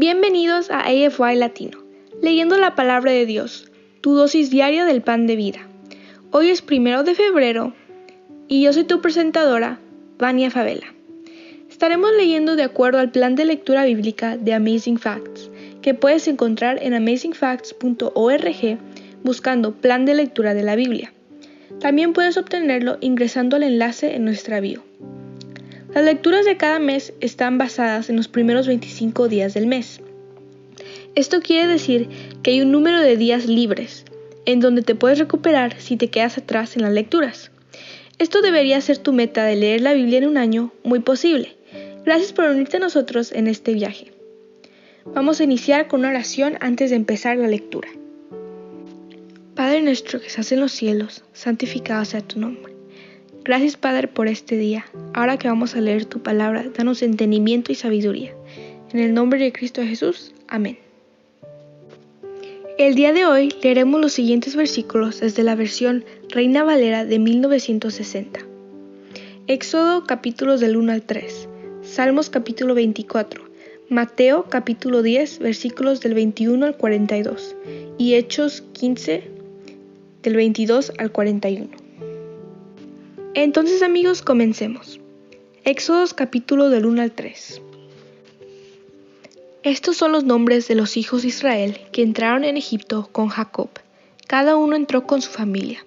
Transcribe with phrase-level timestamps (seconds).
[0.00, 1.78] Bienvenidos a AFY Latino,
[2.22, 3.68] leyendo la palabra de Dios,
[4.00, 5.66] tu dosis diaria del pan de vida.
[6.30, 7.72] Hoy es primero de febrero
[8.46, 9.80] y yo soy tu presentadora,
[10.16, 10.94] Vania Favela.
[11.68, 15.50] Estaremos leyendo de acuerdo al plan de lectura bíblica de Amazing Facts,
[15.82, 18.78] que puedes encontrar en amazingfacts.org
[19.24, 21.12] buscando plan de lectura de la Biblia.
[21.80, 24.84] También puedes obtenerlo ingresando al enlace en nuestra bio.
[25.94, 30.00] Las lecturas de cada mes están basadas en los primeros 25 días del mes.
[31.14, 32.08] Esto quiere decir
[32.42, 34.04] que hay un número de días libres,
[34.44, 37.50] en donde te puedes recuperar si te quedas atrás en las lecturas.
[38.18, 41.56] Esto debería ser tu meta de leer la Biblia en un año muy posible.
[42.04, 44.12] Gracias por unirte a nosotros en este viaje.
[45.14, 47.88] Vamos a iniciar con una oración antes de empezar la lectura.
[49.54, 52.77] Padre nuestro que estás en los cielos, santificado sea tu nombre.
[53.48, 54.84] Gracias Padre por este día.
[55.14, 58.34] Ahora que vamos a leer tu palabra, danos entendimiento y sabiduría.
[58.92, 60.34] En el nombre de Cristo Jesús.
[60.48, 60.76] Amén.
[62.76, 68.40] El día de hoy leeremos los siguientes versículos desde la versión Reina Valera de 1960.
[69.46, 71.48] Éxodo capítulos del 1 al 3,
[71.80, 73.42] Salmos capítulo 24,
[73.88, 77.56] Mateo capítulo 10 versículos del 21 al 42
[77.96, 79.22] y Hechos 15
[80.22, 81.87] del 22 al 41.
[83.40, 84.98] Entonces amigos, comencemos.
[85.62, 87.62] Éxodos capítulo del 1 al 3.
[89.62, 93.68] Estos son los nombres de los hijos de Israel que entraron en Egipto con Jacob.
[94.26, 95.86] Cada uno entró con su familia.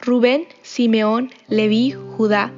[0.00, 2.54] Rubén, Simeón, Leví, Judá,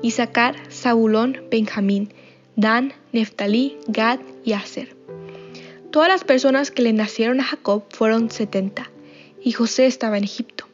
[0.00, 2.14] Isaacar, Zabulón, Benjamín,
[2.56, 4.96] Dan, Neftalí, Gad y Aser.
[5.90, 8.90] Todas las personas que le nacieron a Jacob fueron setenta,
[9.42, 10.65] y José estaba en Egipto.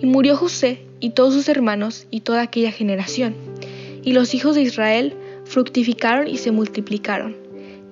[0.00, 3.34] Y murió José y todos sus hermanos y toda aquella generación.
[4.02, 7.36] Y los hijos de Israel fructificaron y se multiplicaron,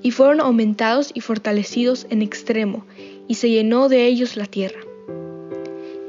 [0.02, 2.84] y fueron aumentados y fortalecidos en extremo,
[3.28, 4.80] y se llenó de ellos la tierra.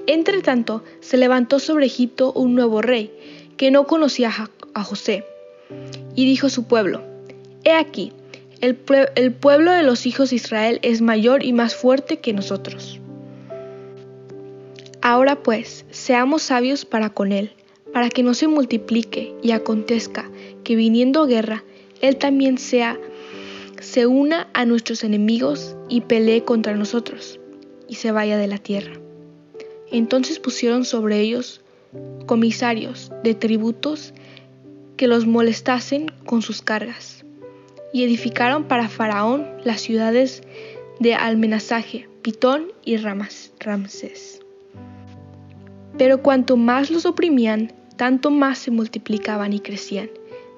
[0.05, 3.11] Entre tanto, se levantó sobre Egipto un nuevo rey,
[3.57, 4.31] que no conocía
[4.73, 5.25] a José,
[6.15, 7.01] y dijo a su pueblo,
[7.63, 8.11] He aquí,
[8.61, 12.99] el pueblo de los hijos de Israel es mayor y más fuerte que nosotros.
[15.09, 17.53] Ahora pues, seamos sabios para con él,
[17.93, 20.29] para que no se multiplique y acontezca
[20.65, 21.63] que viniendo guerra,
[22.01, 22.99] él también sea
[23.79, 27.39] se una a nuestros enemigos y pelee contra nosotros,
[27.87, 28.99] y se vaya de la tierra.
[29.93, 31.61] Entonces pusieron sobre ellos
[32.25, 34.13] comisarios de tributos
[34.97, 37.23] que los molestasen con sus cargas,
[37.93, 40.43] y edificaron para Faraón las ciudades
[40.99, 44.36] de Almenasaje, Pitón y Ramsés.
[45.97, 50.09] Pero cuanto más los oprimían, tanto más se multiplicaban y crecían,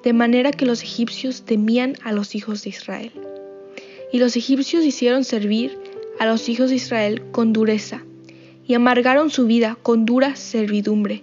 [0.02, 3.12] de manera que los egipcios temían a los hijos de Israel.
[4.12, 5.78] Y los egipcios hicieron servir
[6.18, 8.02] a los hijos de Israel con dureza,
[8.66, 11.22] y amargaron su vida con dura servidumbre,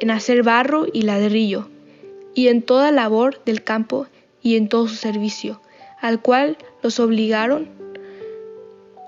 [0.00, 1.68] en hacer barro y ladrillo,
[2.34, 4.06] y en toda labor del campo
[4.42, 5.60] y en todo su servicio,
[6.00, 7.68] al cual los obligaron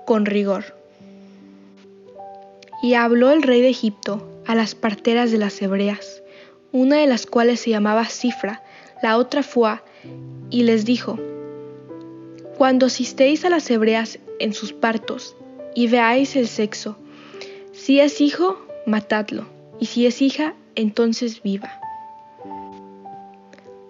[0.05, 0.78] con rigor.
[2.81, 6.23] Y habló el rey de Egipto a las parteras de las hebreas,
[6.71, 8.63] una de las cuales se llamaba Cifra,
[9.01, 9.83] la otra Fua,
[10.49, 11.19] y les dijo,
[12.57, 15.35] Cuando asistéis a las hebreas en sus partos
[15.75, 16.97] y veáis el sexo,
[17.73, 19.45] si es hijo, matadlo,
[19.79, 21.79] y si es hija, entonces viva.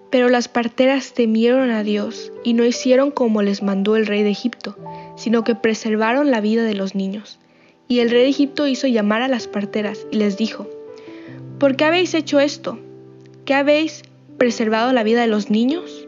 [0.09, 4.31] Pero las parteras temieron a Dios y no hicieron como les mandó el rey de
[4.31, 4.75] Egipto,
[5.15, 7.39] sino que preservaron la vida de los niños.
[7.91, 10.69] Y el rey de Egipto hizo llamar a las parteras y les dijo,
[11.57, 12.77] ¿por qué habéis hecho esto?
[13.45, 14.03] ¿Qué habéis
[14.37, 16.07] preservado la vida de los niños?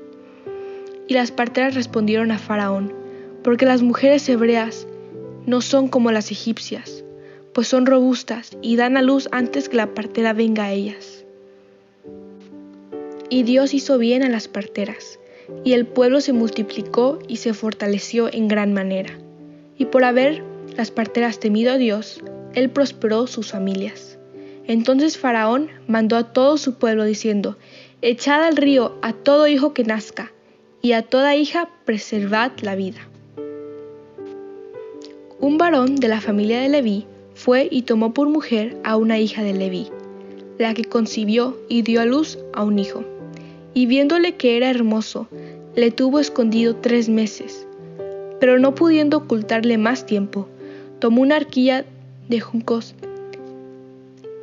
[1.08, 2.94] Y las parteras respondieron a Faraón,
[3.44, 4.86] porque las mujeres hebreas
[5.48, 7.04] no son como las egipcias,
[7.52, 11.26] pues son robustas y dan a luz antes que la partera venga a ellas.
[13.30, 15.18] Y Dios hizo bien a las parteras,
[15.64, 19.18] y el pueblo se multiplicó y se fortaleció en gran manera.
[19.80, 22.22] Y por haber las parteras temido a Dios,
[22.54, 24.18] él prosperó sus familias.
[24.68, 27.58] Entonces Faraón mandó a todo su pueblo diciendo,
[28.02, 30.32] Echad al río a todo hijo que nazca,
[30.82, 33.08] y a toda hija preservad la vida.
[35.40, 39.44] Un varón de la familia de Leví fue y tomó por mujer a una hija
[39.44, 39.88] de Leví,
[40.58, 43.04] la que concibió y dio a luz a un hijo.
[43.74, 45.28] Y viéndole que era hermoso,
[45.76, 47.66] le tuvo escondido tres meses,
[48.40, 50.48] pero no pudiendo ocultarle más tiempo,
[51.02, 51.84] tomó una arquilla
[52.30, 52.94] de juncos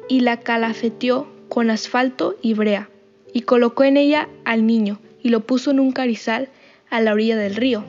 [0.08, 2.90] y la calafeteó con asfalto y brea,
[3.32, 6.48] y colocó en ella al niño, y lo puso en un carizal
[6.90, 7.84] a la orilla del río.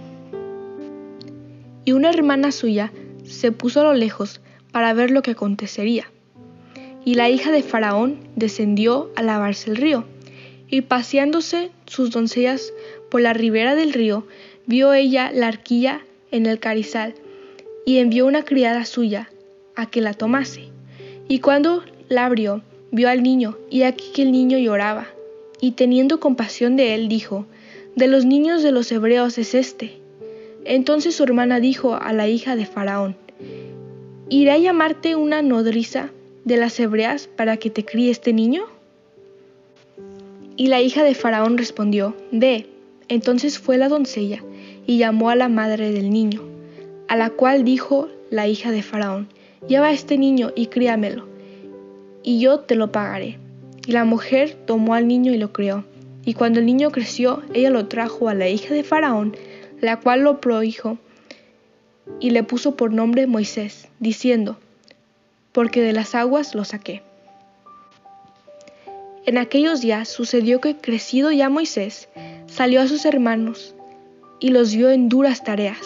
[1.84, 2.92] Y una hermana suya
[3.24, 4.40] se puso a lo lejos
[4.72, 6.12] para ver lo que acontecería.
[7.04, 10.06] Y la hija de Faraón descendió a lavarse el río,
[10.70, 12.72] y paseándose sus doncellas
[13.10, 14.28] por la ribera del río,
[14.68, 17.16] vio ella la arquilla en el carizal,
[17.90, 19.32] y envió una criada suya
[19.74, 20.66] a que la tomase.
[21.28, 25.08] Y cuando la abrió, vio al niño, y aquí que el niño lloraba.
[25.60, 27.48] Y teniendo compasión de él, dijo,
[27.96, 29.94] De los niños de los hebreos es este.
[30.66, 33.16] Entonces su hermana dijo a la hija de Faraón,
[34.30, 36.12] ¿Iré a llamarte una nodriza
[36.46, 38.66] de las hebreas para que te críe este niño?
[40.58, 42.68] Y la hija de Faraón respondió, Ve.
[43.08, 44.44] Entonces fue la doncella
[44.86, 46.44] y llamó a la madre del niño,
[47.10, 49.28] a la cual dijo la hija de Faraón,
[49.68, 51.26] Lleva a este niño y críamelo,
[52.24, 53.38] y yo te lo pagaré.
[53.86, 55.84] Y la mujer tomó al niño y lo crió.
[56.24, 59.36] Y cuando el niño creció, ella lo trajo a la hija de Faraón,
[59.82, 60.98] la cual lo prohijo
[62.20, 64.58] y le puso por nombre Moisés, diciendo,
[65.52, 67.02] porque de las aguas lo saqué.
[69.26, 72.08] En aquellos días sucedió que crecido ya Moisés,
[72.48, 73.76] salió a sus hermanos
[74.40, 75.86] y los vio en duras tareas,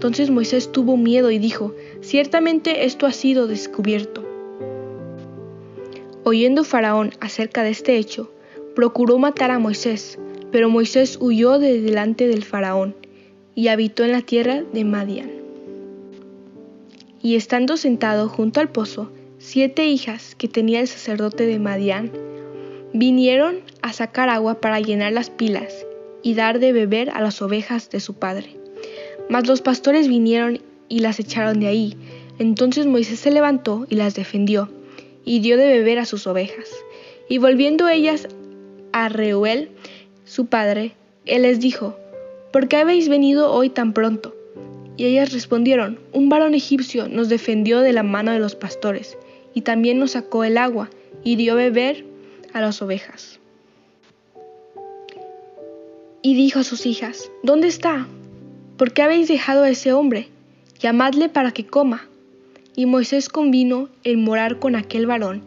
[0.00, 4.26] Entonces Moisés tuvo miedo y dijo, ciertamente esto ha sido descubierto.
[6.24, 8.32] Oyendo Faraón acerca de este hecho,
[8.74, 10.18] procuró matar a Moisés,
[10.50, 12.96] pero Moisés huyó de delante del Faraón
[13.54, 15.30] y habitó en la tierra de Madian.
[17.20, 22.10] Y estando sentado junto al pozo, siete hijas que tenía el sacerdote de Madian
[22.94, 25.84] vinieron a sacar agua para llenar las pilas
[26.22, 28.59] y dar de beber a las ovejas de su padre.
[29.30, 31.96] Mas los pastores vinieron y las echaron de ahí.
[32.40, 34.68] Entonces Moisés se levantó y las defendió,
[35.24, 36.68] y dio de beber a sus ovejas.
[37.28, 38.26] Y volviendo ellas
[38.92, 39.70] a Reuel,
[40.24, 40.94] su padre,
[41.26, 41.96] él les dijo,
[42.52, 44.34] ¿por qué habéis venido hoy tan pronto?
[44.96, 49.16] Y ellas respondieron, un varón egipcio nos defendió de la mano de los pastores,
[49.54, 50.90] y también nos sacó el agua,
[51.22, 52.04] y dio beber
[52.52, 53.38] a las ovejas.
[56.20, 58.08] Y dijo a sus hijas, ¿dónde está?
[58.80, 60.30] ¿Por qué habéis dejado a ese hombre?
[60.80, 62.08] Llamadle para que coma.
[62.74, 65.42] Y Moisés convino en morar con aquel varón,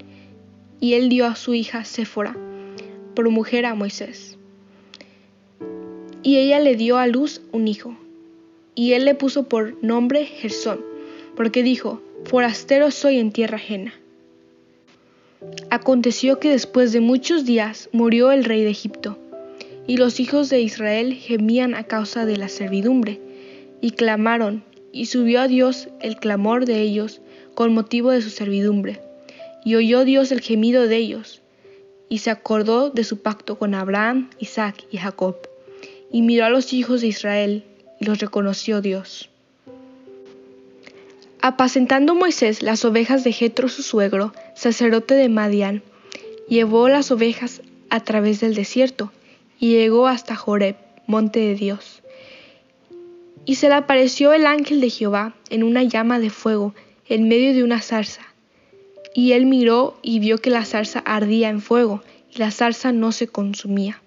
[0.79, 2.37] y él dio a su hija Séfora
[3.15, 4.37] por mujer a Moisés
[6.23, 7.95] y ella le dio a luz un hijo.
[8.75, 10.79] Y él le puso por nombre Gersón,
[11.35, 13.93] porque dijo, forastero soy en tierra ajena.
[15.69, 19.19] Aconteció que después de muchos días murió el rey de Egipto,
[19.85, 23.19] y los hijos de Israel gemían a causa de la servidumbre,
[23.83, 27.21] y clamaron, y subió a Dios el clamor de ellos
[27.53, 28.99] con motivo de su servidumbre.
[29.63, 31.43] Y oyó Dios el gemido de ellos,
[32.09, 35.35] y se acordó de su pacto con Abraham, Isaac y Jacob
[36.13, 37.65] y miró a los hijos de Israel
[37.99, 39.29] y los reconoció Dios.
[41.41, 45.81] Apacentando Moisés las ovejas de Jetro su suegro, sacerdote de Madián,
[46.47, 49.11] llevó las ovejas a través del desierto
[49.59, 50.75] y llegó hasta Joreb,
[51.07, 52.02] monte de Dios.
[53.45, 56.73] Y se le apareció el ángel de Jehová en una llama de fuego
[57.07, 58.21] en medio de una zarza.
[59.13, 62.01] Y él miró y vio que la zarza ardía en fuego
[62.33, 64.01] y la zarza no se consumía.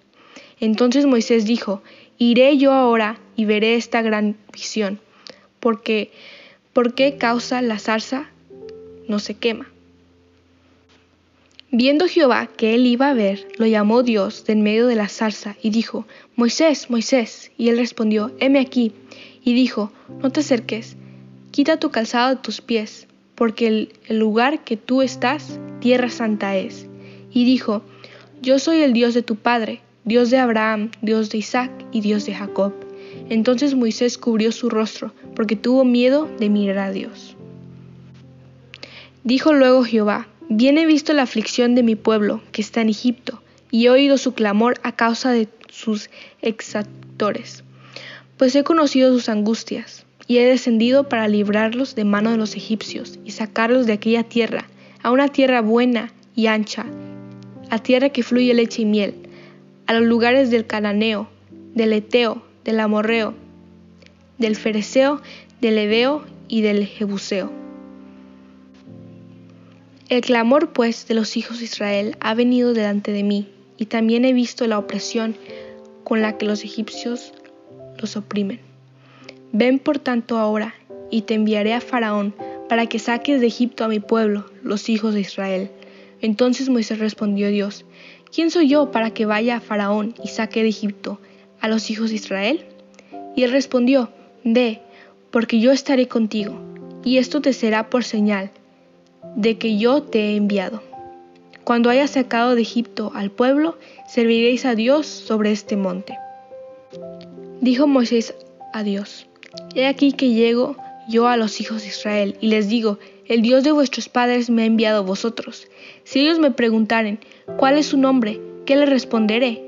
[0.59, 1.83] Entonces Moisés dijo,
[2.19, 4.99] Iré yo ahora y veré esta gran visión,
[5.61, 6.11] porque
[6.73, 8.31] ¿por qué causa la zarza
[9.07, 9.69] no se quema?
[11.71, 15.09] Viendo Jehová que él iba a ver, lo llamó Dios de en medio de la
[15.09, 17.51] zarza y dijo, Moisés, Moisés.
[17.59, 18.93] Y él respondió, heme aquí.
[19.47, 20.97] Y dijo, no te acerques,
[21.53, 26.89] quita tu calzado de tus pies, porque el, lugar que tú estás, tierra santa es.
[27.31, 27.85] Y dijo,
[28.43, 32.27] yo soy el Dios de tu Padre, Dios de Abraham, Dios de Isaac y Dios
[32.27, 32.73] de Jacob.
[33.29, 37.37] Entonces Moisés cubrió su rostro, porque tuvo miedo de mirar a Dios.
[39.23, 43.41] Dijo luego Jehová, Bien he visto la aflicción de mi pueblo, que está en Egipto,
[43.71, 46.11] y he oído su clamor a causa de sus
[46.43, 47.63] exactores,
[48.37, 53.19] pues he conocido sus angustias, y he descendido para librarlos de mano de los egipcios,
[53.25, 54.69] y sacarlos de aquella tierra,
[55.03, 56.87] a una tierra buena y ancha,
[57.71, 59.15] a tierra que fluye leche y miel,
[59.87, 61.29] a los lugares del cananeo,
[61.75, 63.35] del eteo, del amorreo,
[64.39, 65.23] del Fereceo,
[65.61, 67.51] del Ebeo y del Jebuseo.
[70.09, 74.25] El clamor, pues, de los hijos de Israel ha venido delante de mí, y también
[74.25, 75.37] he visto la opresión
[76.05, 77.33] con la que los egipcios
[77.99, 78.61] los oprimen.
[79.53, 80.75] Ven por tanto ahora,
[81.11, 82.35] y te enviaré a Faraón,
[82.69, 85.71] para que saques de Egipto a mi pueblo, los hijos de Israel.
[86.21, 87.85] Entonces Moisés respondió a Dios,
[88.35, 91.21] ¿quién soy yo para que vaya a Faraón y saque de Egipto
[91.61, 92.65] a los hijos de Israel?
[93.37, 94.11] Y él respondió,
[94.45, 94.81] Ve,
[95.31, 96.59] porque yo estaré contigo,
[97.05, 98.51] y esto te será por señal
[99.37, 100.83] de que yo te he enviado.
[101.65, 103.77] Cuando hayas sacado de Egipto al pueblo,
[104.09, 106.17] serviréis a Dios sobre este monte.
[107.67, 108.33] Dijo Moisés
[108.73, 109.27] a Dios,
[109.75, 110.77] He aquí que llego
[111.09, 114.63] yo a los hijos de Israel, y les digo, el Dios de vuestros padres me
[114.63, 115.67] ha enviado a vosotros.
[116.05, 117.19] Si ellos me preguntaren,
[117.57, 118.41] ¿cuál es su nombre?
[118.67, 119.65] ¿Qué le responderé?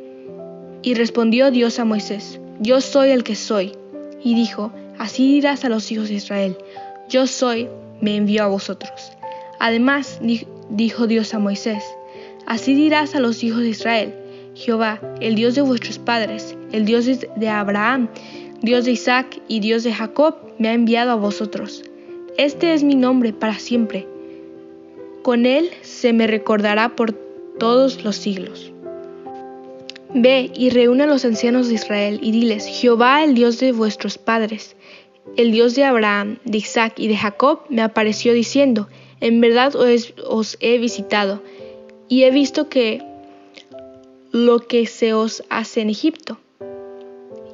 [0.83, 3.73] Y respondió Dios a Moisés, Yo soy el que soy.
[4.23, 6.57] Y dijo, Así dirás a los hijos de Israel,
[7.09, 7.69] Yo soy,
[8.01, 9.11] me envió a vosotros.
[9.59, 10.21] Además,
[10.71, 11.83] dijo Dios a Moisés,
[12.47, 14.15] Así dirás a los hijos de Israel,
[14.55, 18.09] Jehová, el Dios de vuestros padres, el Dios de Abraham,
[18.63, 21.85] Dios de Isaac y Dios de Jacob, me ha enviado a vosotros.
[22.37, 24.07] Este es mi nombre para siempre.
[25.23, 27.13] Con él se me recordará por
[27.59, 28.73] todos los siglos.
[30.15, 34.17] Ve y reúne a los ancianos de Israel y diles, Jehová el Dios de vuestros
[34.17, 34.75] padres,
[35.37, 38.89] el Dios de Abraham, de Isaac y de Jacob, me apareció diciendo,
[39.21, 41.43] en verdad os, he visitado
[42.09, 43.03] y he visto que
[44.33, 46.39] lo que se os hace en Egipto.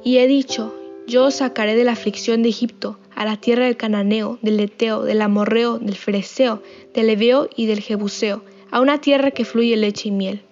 [0.05, 0.71] Y he dicho,
[1.07, 5.01] yo os sacaré de la aflicción de Egipto, a la tierra del Cananeo, del Eteo,
[5.01, 6.61] del Amorreo, del Fereceo,
[6.93, 10.43] del Ebeo y del Jebuseo, a una tierra que fluye leche y miel.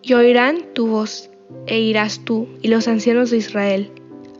[0.00, 1.28] Y oirán tu voz,
[1.66, 3.90] e irás tú y los ancianos de Israel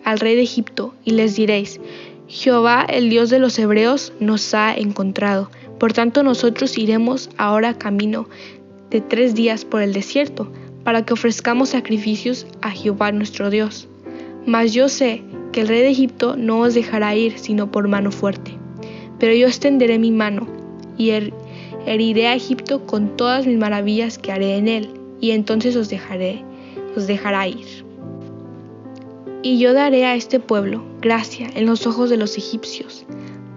[0.03, 1.79] al rey de Egipto, y les diréis,
[2.29, 5.51] Jehová, el Dios de los hebreos, nos ha encontrado.
[5.79, 8.31] Por tanto nosotros iremos ahora camino
[8.89, 10.51] de tres días por el desierto,
[10.85, 13.89] para que ofrezcamos sacrificios a Jehová nuestro Dios.
[14.47, 15.23] Mas yo sé
[15.53, 18.53] que el rey de Egipto no os dejará ir sino por mano fuerte.
[19.19, 20.47] Pero yo extenderé mi mano
[20.99, 21.13] y
[21.87, 26.45] heriré a Egipto con todas mis maravillas que haré en él, y entonces os dejaré,
[26.97, 27.85] os dejará ir.
[29.43, 33.05] Y yo daré a este pueblo gracia en los ojos de los egipcios,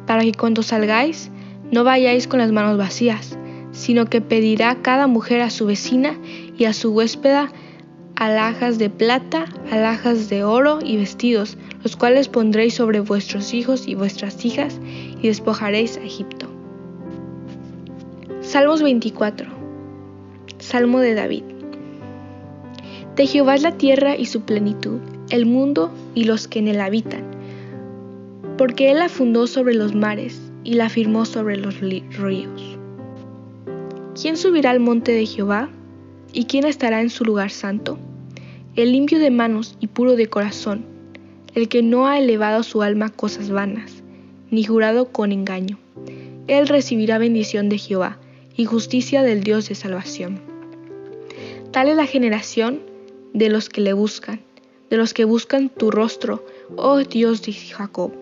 [0.05, 1.32] para que cuando salgáis
[1.72, 3.35] no vayáis con las manos vacías,
[3.75, 6.17] sino que pedirá cada mujer a su vecina
[6.58, 7.51] y a su huéspeda
[8.15, 13.96] alhajas de plata, alhajas de oro y vestidos, los cuales pondréis sobre vuestros hijos y
[13.96, 14.79] vuestras hijas,
[15.22, 16.48] y despojaréis a Egipto.
[18.39, 19.48] Salmos 24.
[20.60, 21.44] Salmo de David.
[23.17, 26.79] De Jehová es la tierra y su plenitud, el mundo y los que en él
[26.79, 27.24] habitan,
[28.58, 32.75] porque él la fundó sobre los mares y la firmó sobre los ríos.
[34.19, 35.69] ¿Quién subirá al monte de Jehová?
[36.31, 38.00] ¿Y quién estará en su lugar santo?
[38.77, 40.86] El limpio de manos y puro de corazón,
[41.53, 44.03] el que no ha elevado su alma a cosas vanas,
[44.51, 45.77] ni jurado con engaño.
[46.48, 48.17] Él recibirá bendición de Jehová
[48.55, 50.39] y justicia del Dios de salvación.
[51.72, 52.79] Tal es la generación
[53.34, 54.39] de los que le buscan,
[54.89, 56.45] de los que buscan tu rostro,
[56.77, 58.13] oh Dios de Jacob.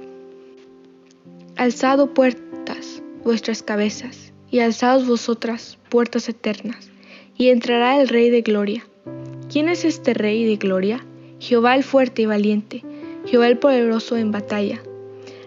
[1.56, 6.92] Alzado puertas vuestras cabezas, y alzaos vosotras puertas eternas,
[7.36, 8.86] y entrará el Rey de Gloria.
[9.52, 11.04] ¿Quién es este Rey de Gloria?
[11.40, 12.84] Jehová el fuerte y valiente,
[13.26, 14.80] Jehová el poderoso en batalla.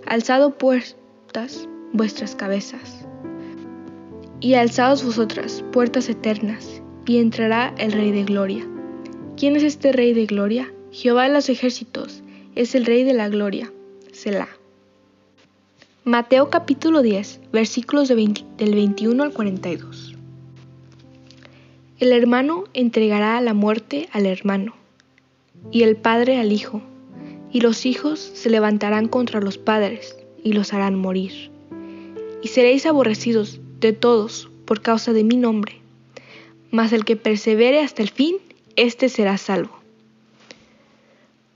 [0.06, 3.06] Alzado puertas vuestras cabezas.
[4.40, 8.66] Y alzaos vosotras puertas eternas, y entrará el Rey de Gloria.
[9.36, 10.72] ¿Quién es este Rey de Gloria?
[10.90, 12.24] Jehová de los ejércitos,
[12.56, 13.72] es el Rey de la Gloria.
[14.10, 14.55] Selah.
[16.08, 20.14] Mateo capítulo 10, versículos del 21 al 42.
[21.98, 24.76] El hermano entregará la muerte al hermano,
[25.72, 26.80] y el padre al hijo,
[27.50, 31.50] y los hijos se levantarán contra los padres, y los harán morir.
[32.40, 35.80] Y seréis aborrecidos de todos por causa de mi nombre,
[36.70, 38.36] mas el que persevere hasta el fin,
[38.76, 39.76] éste será salvo.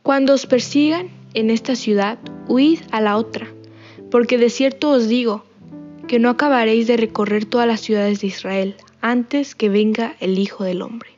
[0.02, 3.46] Cuando os persigan en esta ciudad, huid a la otra,
[4.10, 5.44] porque de cierto os digo,
[6.08, 10.64] que no acabaréis de recorrer todas las ciudades de Israel antes que venga el Hijo
[10.64, 11.10] del Hombre.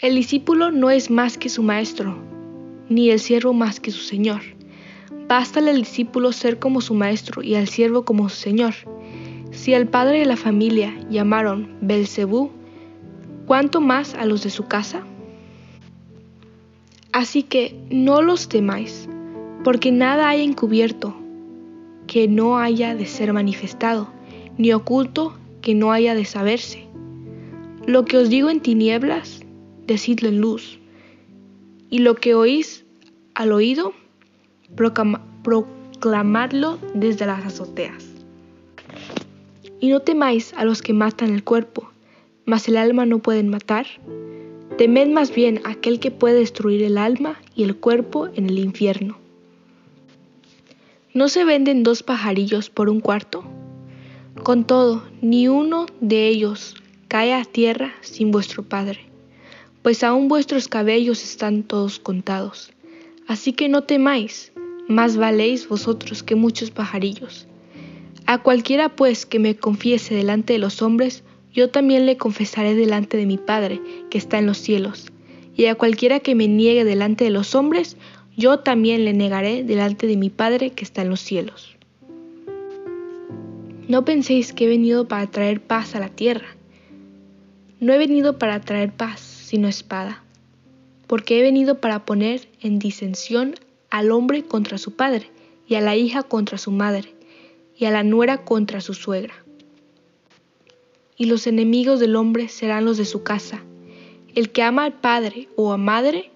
[0.00, 2.16] El discípulo no es más que su maestro,
[2.88, 4.42] ni el siervo más que su señor.
[5.26, 8.74] Bástale al discípulo ser como su maestro y al siervo como su señor.
[9.50, 12.50] Si al padre de la familia llamaron Belcebú,
[13.46, 15.04] ¿cuánto más a los de su casa?
[17.12, 19.08] Así que no los temáis,
[19.64, 21.16] porque nada hay encubierto
[22.06, 24.08] que no haya de ser manifestado,
[24.58, 26.86] ni oculto que no haya de saberse.
[27.86, 29.40] Lo que os digo en tinieblas,
[29.86, 30.78] decidlo en luz,
[31.88, 32.84] y lo que oís
[33.34, 33.94] al oído,
[35.42, 38.04] proclamadlo desde las azoteas.
[39.80, 41.90] Y no temáis a los que matan el cuerpo,
[42.44, 43.86] mas el alma no pueden matar.
[44.76, 49.23] Temed más bien aquel que puede destruir el alma y el cuerpo en el infierno.
[51.14, 53.44] ¿No se venden dos pajarillos por un cuarto?
[54.42, 56.74] Con todo, ni uno de ellos
[57.06, 58.98] cae a tierra sin vuestro Padre,
[59.82, 62.72] pues aún vuestros cabellos están todos contados.
[63.28, 64.50] Así que no temáis,
[64.88, 67.46] más valéis vosotros que muchos pajarillos.
[68.26, 73.16] A cualquiera pues que me confiese delante de los hombres, yo también le confesaré delante
[73.16, 73.80] de mi Padre,
[74.10, 75.12] que está en los cielos.
[75.56, 77.96] Y a cualquiera que me niegue delante de los hombres,
[78.36, 81.76] yo también le negaré delante de mi Padre que está en los cielos.
[83.86, 86.48] No penséis que he venido para traer paz a la tierra.
[87.80, 90.24] No he venido para traer paz, sino espada,
[91.06, 93.54] porque he venido para poner en disensión
[93.90, 95.30] al hombre contra su padre,
[95.66, 97.14] y a la hija contra su madre,
[97.76, 99.34] y a la nuera contra su suegra.
[101.16, 103.62] Y los enemigos del hombre serán los de su casa.
[104.34, 106.30] El que ama al padre o a madre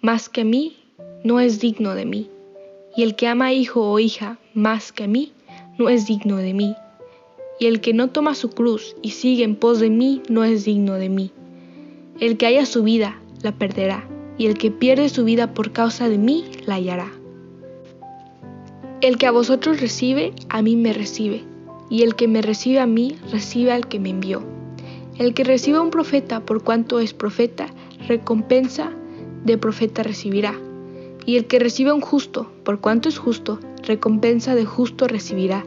[0.00, 0.76] más que a mí
[1.24, 2.30] no es digno de mí,
[2.96, 5.32] y el que ama a hijo o hija más que a mí,
[5.78, 6.74] no es digno de mí,
[7.58, 10.64] y el que no toma su cruz y sigue en pos de mí, no es
[10.64, 11.30] digno de mí.
[12.20, 16.08] El que haya su vida, la perderá, y el que pierde su vida por causa
[16.08, 17.10] de mí, la hallará.
[19.00, 21.44] El que a vosotros recibe, a mí me recibe,
[21.90, 24.42] y el que me recibe a mí, recibe al que me envió.
[25.18, 27.68] El que reciba a un profeta por cuanto es profeta,
[28.06, 28.92] recompensa
[29.44, 30.54] de profeta recibirá.
[31.26, 35.66] Y el que recibe a un justo, por cuanto es justo, recompensa de justo recibirá.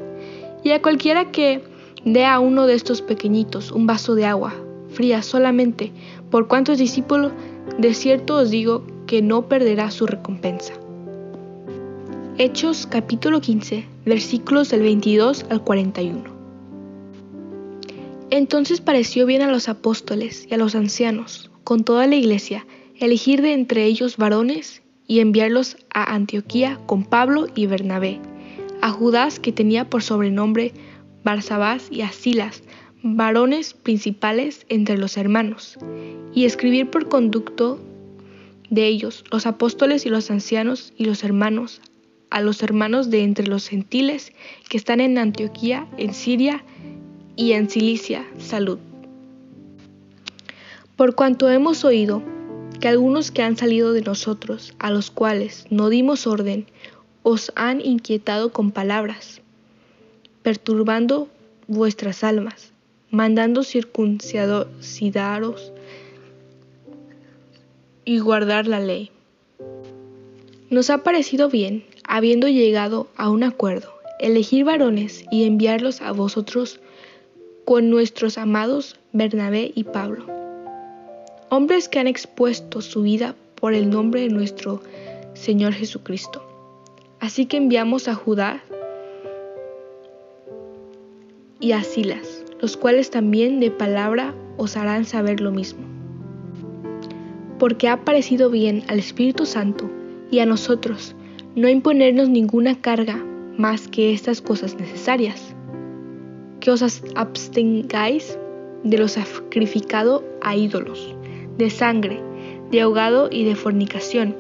[0.64, 1.62] Y a cualquiera que
[2.06, 4.54] dé a uno de estos pequeñitos un vaso de agua,
[4.90, 5.92] fría solamente,
[6.32, 7.32] por cuanto es discípulo,
[7.78, 10.74] de cierto os digo que no perderá su recompensa.
[12.38, 16.24] Hechos capítulo 15, versículos del 22 al 41.
[18.30, 22.66] Entonces pareció bien a los apóstoles y a los ancianos, con toda la iglesia,
[23.00, 28.22] elegir de entre ellos varones y enviarlos a Antioquía con Pablo y Bernabé,
[28.80, 30.72] a Judas que tenía por sobrenombre
[31.24, 32.62] Barsabás y a Silas,
[33.02, 35.80] varones principales entre los hermanos,
[36.32, 37.80] y escribir por conducto
[38.70, 41.82] de ellos, los apóstoles y los ancianos y los hermanos,
[42.30, 44.32] a los hermanos de entre los gentiles
[44.70, 46.64] que están en Antioquía, en Siria
[47.36, 48.78] y en Cilicia, salud.
[50.96, 52.22] Por cuanto hemos oído
[52.80, 56.66] que algunos que han salido de nosotros, a los cuales no dimos orden,
[57.24, 59.42] os han inquietado con palabras,
[60.44, 61.28] perturbando
[61.68, 62.72] vuestras almas,
[63.12, 65.74] mandando circuncidaros
[68.06, 69.12] y guardar la ley.
[70.70, 76.80] Nos ha parecido bien, habiendo llegado a un acuerdo, elegir varones y enviarlos a vosotros
[77.66, 80.49] con nuestros amados Bernabé y Pablo
[81.50, 84.82] hombres que han expuesto su vida por el nombre de nuestro
[85.34, 86.44] Señor Jesucristo.
[87.20, 88.62] Así que enviamos a Judá
[91.60, 95.82] y a Silas, los cuales también de palabra os harán saber lo mismo.
[97.58, 99.90] Porque ha parecido bien al Espíritu Santo
[100.32, 101.16] y a nosotros
[101.56, 103.18] no imponernos ninguna carga
[103.58, 105.54] más que estas cosas necesarias,
[106.62, 108.38] que os abstengáis
[108.84, 111.19] de lo sacrificado a ídolos
[111.60, 112.22] de sangre,
[112.72, 114.36] de ahogado y de fornicación,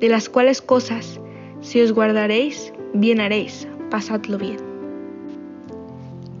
[0.00, 1.20] de las cuales cosas,
[1.60, 4.58] si os guardaréis, bien haréis, pasadlo bien.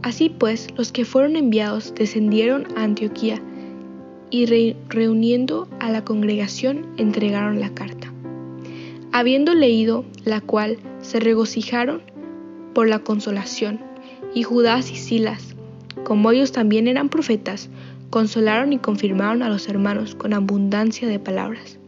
[0.02, 3.42] Así pues, los que fueron enviados descendieron a Antioquía
[4.30, 4.46] y
[4.88, 8.12] reuniendo a la congregación entregaron la carta.
[9.10, 12.02] Habiendo leído la cual, se regocijaron
[12.74, 13.80] por la consolación,
[14.34, 15.56] y Judas y Silas,
[16.04, 17.70] como ellos también eran profetas,
[18.10, 21.78] consolaron y confirmaron a los hermanos con abundancia de palabras.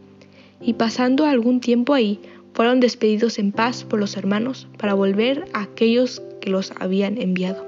[0.61, 2.19] Y pasando algún tiempo ahí,
[2.53, 7.65] fueron despedidos en paz por los hermanos para volver a aquellos que los habían enviado.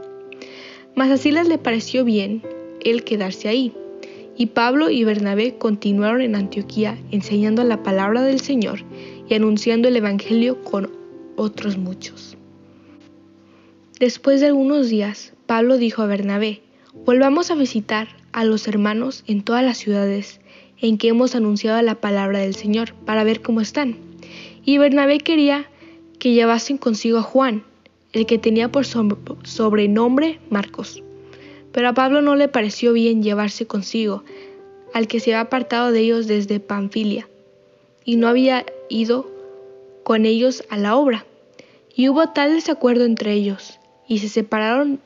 [0.95, 2.41] Mas a Silas le pareció bien
[2.83, 3.73] el quedarse ahí,
[4.37, 8.79] y Pablo y Bernabé continuaron en Antioquía enseñando la palabra del Señor
[9.29, 10.89] y anunciando el Evangelio con
[11.35, 12.37] otros muchos.
[13.99, 16.61] Después de algunos días, Pablo dijo a Bernabé,
[17.05, 20.39] Volvamos a visitar a los hermanos en todas las ciudades
[20.81, 23.97] en que hemos anunciado la palabra del Señor para ver cómo están.
[24.65, 25.69] Y Bernabé quería
[26.19, 27.63] que llevasen consigo a Juan,
[28.13, 31.03] el que tenía por sobrenombre Marcos.
[31.71, 34.23] Pero a Pablo no le pareció bien llevarse consigo
[34.93, 37.29] al que se había apartado de ellos desde Panfilia,
[38.03, 39.31] y no había ido
[40.03, 41.25] con ellos a la obra.
[41.95, 44.99] Y hubo tal desacuerdo entre ellos, y se separaron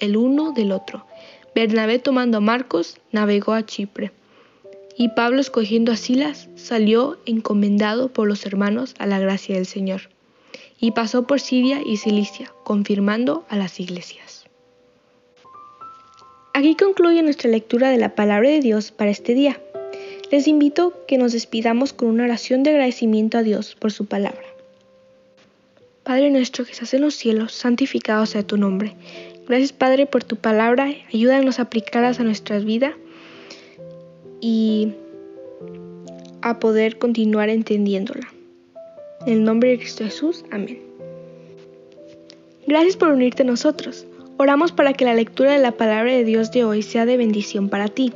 [0.00, 1.06] el uno del otro.
[1.54, 4.12] Bernabé tomando a Marcos navegó a Chipre,
[4.96, 10.08] y Pablo escogiendo a Silas salió encomendado por los hermanos a la gracia del Señor,
[10.80, 14.46] y pasó por Siria y Cilicia, confirmando a las iglesias.
[16.54, 19.60] Aquí concluye nuestra lectura de la palabra de Dios para este día.
[20.30, 24.44] Les invito que nos despidamos con una oración de agradecimiento a Dios por su palabra.
[26.02, 28.96] Padre nuestro que estás en los cielos, santificado sea tu nombre.
[29.48, 32.96] Gracias Padre por tu palabra, ayúdanos a aplicarlas a nuestra vida
[34.40, 34.92] y
[36.42, 38.28] a poder continuar entendiéndola.
[39.26, 40.80] En el nombre de Cristo Jesús, amén.
[42.66, 44.06] Gracias por unirte a nosotros.
[44.36, 47.68] Oramos para que la lectura de la palabra de Dios de hoy sea de bendición
[47.68, 48.12] para ti.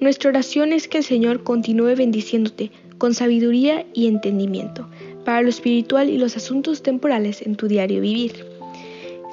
[0.00, 4.88] Nuestra oración es que el Señor continúe bendiciéndote con sabiduría y entendimiento
[5.24, 8.49] para lo espiritual y los asuntos temporales en tu diario vivir.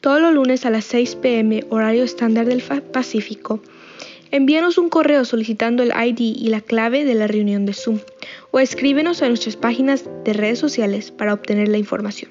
[0.00, 3.60] todos los lunes a las 6 pm horario estándar del Pacífico,
[4.30, 7.98] envíanos un correo solicitando el ID y la clave de la reunión de Zoom
[8.50, 12.30] o escríbenos a nuestras páginas de redes sociales para obtener la información.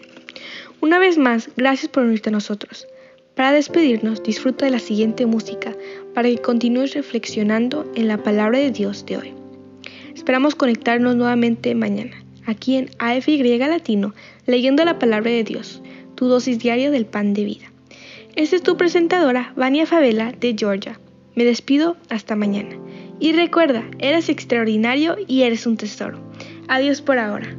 [0.79, 2.87] Una vez más, gracias por unirte a nosotros.
[3.35, 5.75] Para despedirnos, disfruta de la siguiente música
[6.13, 9.33] para que continúes reflexionando en la palabra de Dios de hoy.
[10.15, 14.13] Esperamos conectarnos nuevamente mañana, aquí en AFY Latino,
[14.45, 15.81] leyendo la palabra de Dios,
[16.17, 17.71] tu dosis diaria del pan de vida.
[18.35, 20.99] Esta es tu presentadora, Vania Favela, de Georgia.
[21.35, 22.75] Me despido hasta mañana.
[23.19, 26.19] Y recuerda, eres extraordinario y eres un tesoro.
[26.67, 27.55] Adiós por ahora.